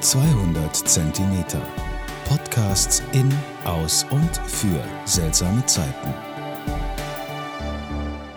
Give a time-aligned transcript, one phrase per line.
[0.00, 1.62] 200 Zentimeter.
[2.28, 3.32] Podcasts in,
[3.64, 6.14] aus und für seltsame Zeiten.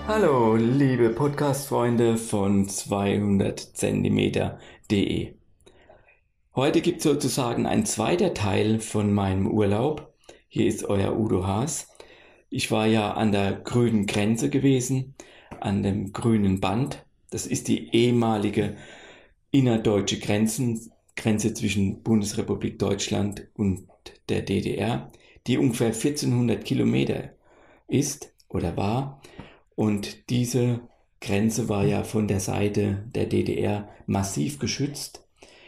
[0.08, 5.34] Hallo, liebe Podcast-Freunde von 200 Zentimeter.de.
[6.56, 10.14] Heute gibt es sozusagen ein zweiter Teil von meinem Urlaub.
[10.48, 11.90] Hier ist euer Udo Haas.
[12.50, 15.14] Ich war ja an der grünen Grenze gewesen,
[15.60, 17.06] an dem grünen Band.
[17.32, 18.78] Das ist die ehemalige
[19.52, 23.88] innerdeutsche Grenzen, Grenze zwischen Bundesrepublik Deutschland und
[24.30, 25.12] der DDR,
[25.48, 27.32] die ungefähr 1400 Kilometer
[27.90, 29.22] ist oder war.
[29.76, 30.80] Und diese
[31.20, 35.28] Grenze war ja von der Seite der DDR massiv geschützt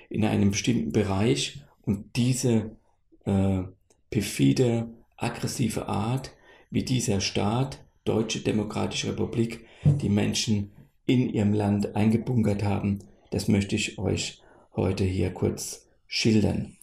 [0.09, 1.61] in einem bestimmten Bereich.
[1.81, 2.77] Und diese
[3.25, 3.63] äh,
[4.09, 6.31] perfide, aggressive Art,
[6.69, 10.71] wie dieser Staat, Deutsche Demokratische Republik, die Menschen
[11.05, 12.99] in ihrem Land eingebunkert haben,
[13.31, 14.41] das möchte ich euch
[14.75, 16.77] heute hier kurz schildern.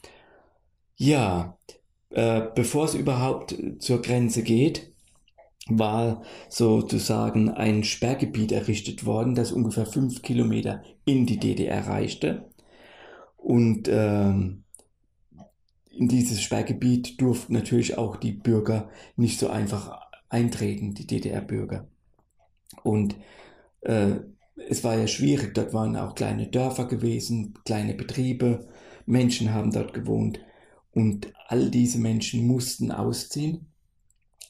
[0.97, 1.57] Ja,
[2.11, 4.93] äh, bevor es überhaupt zur Grenze geht,
[5.69, 12.49] war sozusagen ein Sperrgebiet errichtet worden, das ungefähr fünf Kilometer in die DDR reichte.
[13.37, 21.07] Und äh, in dieses Sperrgebiet durften natürlich auch die Bürger nicht so einfach eintreten, die
[21.07, 21.89] DDR-Bürger.
[22.83, 23.17] Und
[23.81, 24.17] äh,
[24.69, 28.69] es war ja schwierig, dort waren auch kleine Dörfer gewesen, kleine Betriebe,
[29.07, 30.41] Menschen haben dort gewohnt
[30.93, 33.67] und all diese Menschen mussten ausziehen,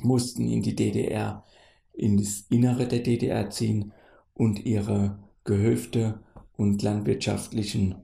[0.00, 1.44] mussten in die DDR,
[1.92, 3.92] in das Innere der DDR ziehen
[4.34, 6.20] und ihre Gehöfte
[6.56, 7.96] und landwirtschaftlichen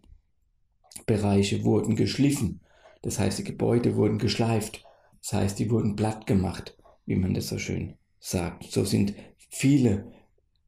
[1.06, 2.60] Bereiche wurden geschliffen.
[3.02, 4.84] Das heißt, die Gebäude wurden geschleift.
[5.20, 8.64] Das heißt, die wurden platt gemacht, wie man das so schön sagt.
[8.64, 9.14] So sind
[9.50, 10.12] viele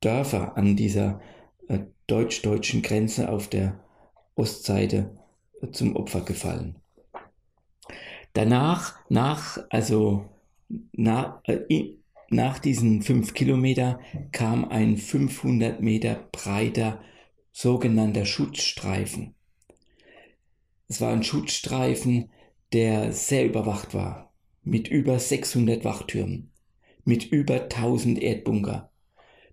[0.01, 1.21] Dörfer an dieser
[1.69, 3.81] äh, deutsch-deutschen Grenze auf der
[4.35, 5.11] Ostseite
[5.63, 6.77] äh, zum Opfer gefallen.
[8.33, 10.29] Danach, nach, also
[10.93, 11.97] na, äh,
[12.29, 14.01] nach diesen fünf Kilometer
[14.33, 17.01] kam ein 500 Meter breiter
[17.53, 19.35] sogenannter Schutzstreifen.
[20.89, 22.31] Es war ein Schutzstreifen,
[22.73, 24.33] der sehr überwacht war,
[24.63, 26.51] mit über 600 Wachtürmen,
[27.05, 28.91] mit über 1000 Erdbunker,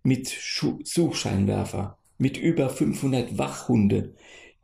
[0.04, 4.14] mit Schu Suchscheinwerfer, mit über 500 Wachhunde,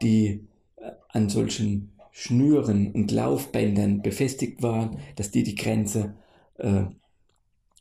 [0.01, 6.17] die äh, an solchen Schnüren und Laufbändern befestigt waren, dass die die Grenze
[6.57, 6.83] äh,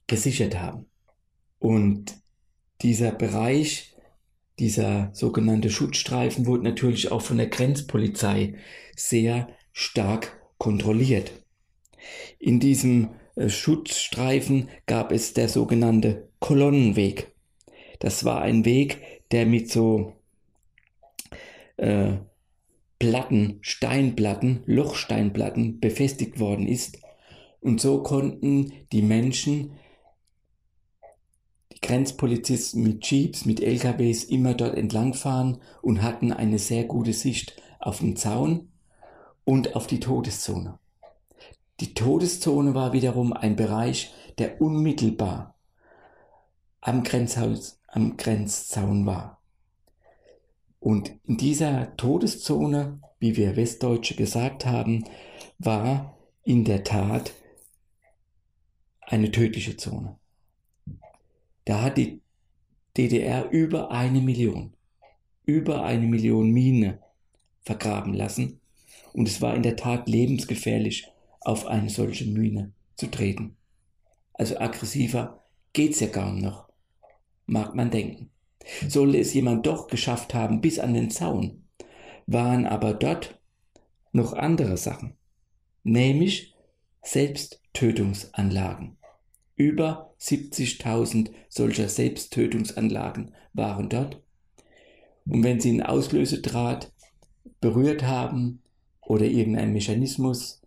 [0.06, 0.86] gesichert haben.
[1.58, 2.16] Und
[2.82, 3.96] dieser Bereich,
[4.58, 8.54] dieser sogenannte Schutzstreifen, wurde natürlich auch von der Grenzpolizei
[8.96, 11.32] sehr stark kontrolliert.
[12.38, 17.32] In diesem äh, Schutzstreifen gab es der sogenannte Kolonnenweg.
[17.98, 19.00] Das war ein Weg,
[19.30, 20.12] der mit so
[21.76, 22.12] äh,
[22.98, 26.98] Platten, Steinplatten, Lochsteinplatten befestigt worden ist.
[27.60, 29.72] Und so konnten die Menschen,
[31.72, 37.60] die Grenzpolizisten mit Jeeps, mit LKWs immer dort entlangfahren und hatten eine sehr gute Sicht
[37.78, 38.68] auf den Zaun
[39.44, 40.78] und auf die Todeszone.
[41.80, 45.54] Die Todeszone war wiederum ein Bereich, der unmittelbar
[46.80, 49.40] am Grenzhaus am Grenzzaun war.
[50.80, 55.04] Und in dieser Todeszone, wie wir Westdeutsche gesagt haben,
[55.58, 57.32] war in der Tat
[59.00, 60.16] eine tödliche Zone.
[61.64, 62.20] Da hat die
[62.96, 64.72] DDR über eine Million,
[65.44, 67.00] über eine Million Mine
[67.62, 68.60] vergraben lassen
[69.12, 71.08] und es war in der Tat lebensgefährlich,
[71.40, 73.56] auf eine solche Mine zu treten.
[74.34, 76.67] Also aggressiver geht's ja kaum noch
[77.48, 78.30] mag man denken.
[78.86, 81.64] Sollte es jemand doch geschafft haben bis an den Zaun,
[82.26, 83.40] waren aber dort
[84.12, 85.14] noch andere Sachen,
[85.82, 86.54] nämlich
[87.02, 88.96] Selbsttötungsanlagen.
[89.56, 94.22] Über 70.000 solcher Selbsttötungsanlagen waren dort.
[95.26, 96.92] Und wenn sie einen Auslösedraht
[97.60, 98.62] berührt haben
[99.00, 100.60] oder irgendein Mechanismus,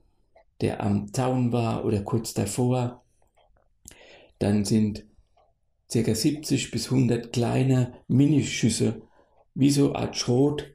[0.62, 3.04] der am Zaun war oder kurz davor,
[4.40, 5.06] dann sind
[5.92, 6.16] ca.
[6.16, 9.02] 70 bis 100 kleine Minischüsse,
[9.54, 10.74] wie so Art Schrot,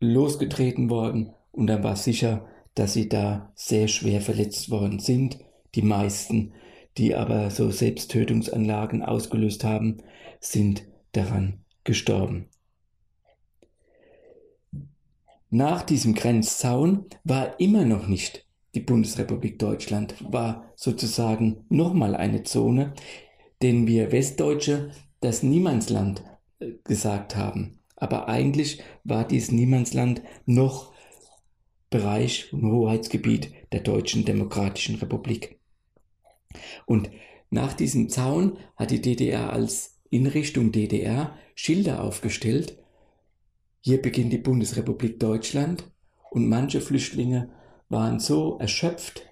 [0.00, 5.38] losgetreten worden und dann war sicher, dass sie da sehr schwer verletzt worden sind.
[5.74, 6.52] Die meisten,
[6.98, 9.98] die aber so Selbsttötungsanlagen ausgelöst haben,
[10.40, 12.48] sind daran gestorben.
[15.50, 22.94] Nach diesem Grenzzaun war immer noch nicht die Bundesrepublik Deutschland, war sozusagen nochmal eine Zone,
[23.62, 24.90] den wir Westdeutsche
[25.20, 26.22] das Niemandsland
[26.58, 27.78] äh, gesagt haben.
[27.96, 30.92] Aber eigentlich war dies Niemandsland noch
[31.90, 35.58] Bereich und Hoheitsgebiet der Deutschen Demokratischen Republik.
[36.86, 37.10] Und
[37.50, 42.78] nach diesem Zaun hat die DDR als in Richtung DDR Schilder aufgestellt.
[43.80, 45.84] Hier beginnt die Bundesrepublik Deutschland
[46.30, 47.50] und manche Flüchtlinge
[47.88, 49.22] waren so erschöpft,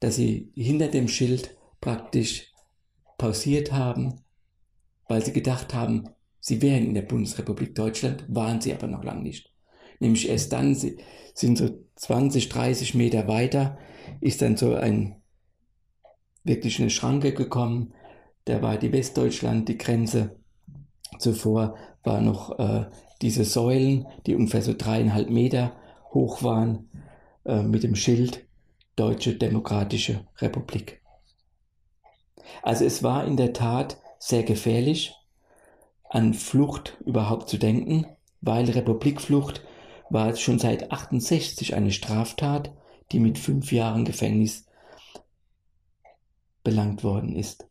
[0.00, 2.49] dass sie hinter dem Schild praktisch
[3.20, 4.22] pausiert haben,
[5.06, 6.08] weil sie gedacht haben,
[6.40, 9.52] sie wären in der Bundesrepublik Deutschland, waren sie aber noch lange nicht.
[9.98, 13.76] Nämlich erst dann sind so 20, 30 Meter weiter,
[14.22, 15.16] ist dann so ein
[16.44, 17.92] wirklich eine Schranke gekommen.
[18.46, 20.36] Da war die Westdeutschland die Grenze.
[21.18, 22.86] Zuvor war noch äh,
[23.20, 25.76] diese Säulen, die ungefähr so dreieinhalb Meter
[26.14, 26.88] hoch waren,
[27.44, 28.46] äh, mit dem Schild
[28.96, 30.99] Deutsche Demokratische Republik.
[32.62, 35.14] Also es war in der Tat sehr gefährlich,
[36.08, 38.06] an Flucht überhaupt zu denken,
[38.40, 39.62] weil Republikflucht
[40.10, 42.72] war schon seit 68 eine Straftat,
[43.12, 44.66] die mit fünf Jahren Gefängnis
[46.64, 47.66] belangt worden ist.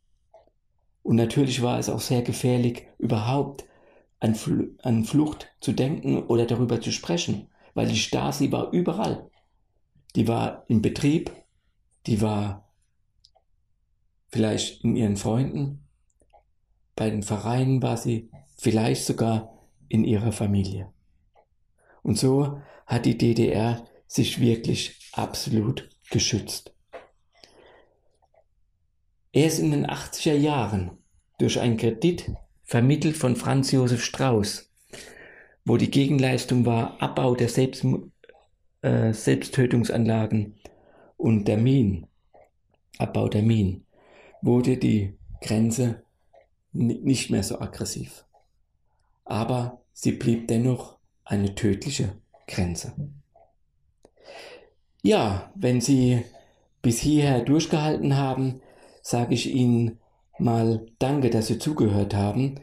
[1.04, 3.66] Und natürlich war es auch sehr gefährlich, überhaupt
[4.20, 9.30] an, Fl an Flucht zu denken oder darüber zu sprechen, weil die Stasi war überall.
[10.16, 11.32] Die war im Betrieb,
[12.06, 12.69] die war
[14.30, 15.88] vielleicht in ihren Freunden,
[16.96, 20.92] bei den Vereinen war sie vielleicht sogar in ihrer Familie.
[22.04, 26.74] Und so hat die DDR sich wirklich absolut geschützt.
[29.32, 30.98] Erst in den 80er Jahren
[31.38, 32.32] durch einen Kredit
[32.64, 34.70] vermittelt von Franz Josef Strauß,
[35.66, 37.86] wo die Gegenleistung war Abbau der Selbst,
[38.82, 40.56] äh, Selbsttötungsanlagen
[41.16, 42.08] und der Minen,
[42.98, 43.86] Abbau der Minen,
[44.42, 46.04] wurde die Grenze
[46.72, 48.26] nicht mehr so aggressiv.
[49.26, 52.14] Aber sie blieb dennoch eine tödliche
[52.48, 52.94] Grenze.
[55.02, 56.24] Ja, wenn Sie
[56.82, 58.62] bis hierher durchgehalten haben,
[59.02, 60.00] sage ich Ihnen
[60.38, 62.56] mal Danke, dass Sie zugehört haben.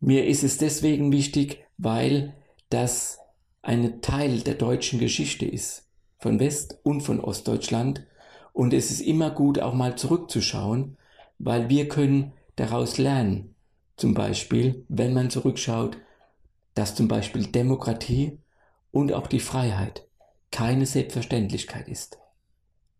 [0.00, 2.34] Mir ist es deswegen wichtig, weil
[2.70, 3.18] das
[3.62, 5.88] ein Teil der deutschen Geschichte ist,
[6.18, 8.06] von West- und von Ostdeutschland.
[8.52, 10.96] Und es ist immer gut, auch mal zurückzuschauen,
[11.38, 13.54] weil wir können daraus lernen.
[13.96, 15.98] Zum Beispiel, wenn man zurückschaut,
[16.74, 18.38] dass zum Beispiel Demokratie
[18.90, 20.06] und auch die Freiheit
[20.50, 22.18] keine Selbstverständlichkeit ist.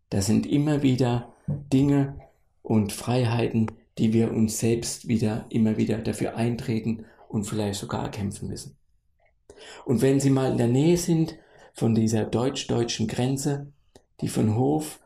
[0.09, 2.19] Das sind immer wieder Dinge
[2.61, 8.49] und Freiheiten, die wir uns selbst wieder immer wieder dafür eintreten und vielleicht sogar erkämpfen
[8.49, 8.77] müssen.
[9.85, 11.37] Und wenn Sie mal in der Nähe sind
[11.73, 13.71] von dieser deutsch-deutschen Grenze,
[14.21, 14.99] die von Hof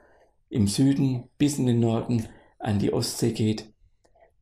[0.50, 2.28] im Süden bis in den Norden
[2.60, 3.74] an die Ostsee geht,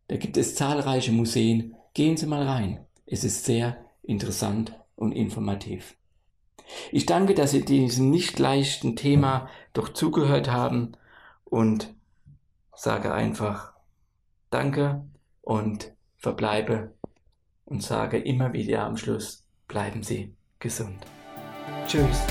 [0.07, 1.75] da gibt es zahlreiche Museen.
[1.93, 2.85] Gehen Sie mal rein.
[3.05, 5.95] Es ist sehr interessant und informativ.
[6.91, 10.93] Ich danke, dass Sie diesem nicht leichten Thema doch zugehört haben
[11.45, 11.93] und
[12.75, 13.73] sage einfach
[14.49, 15.05] Danke
[15.41, 16.93] und verbleibe
[17.65, 21.05] und sage immer wieder am Schluss, bleiben Sie gesund.
[21.85, 22.21] Tschüss.